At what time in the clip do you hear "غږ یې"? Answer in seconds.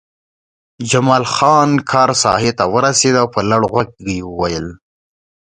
3.73-4.17